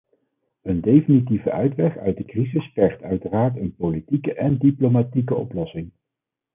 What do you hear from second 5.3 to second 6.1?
oplossing.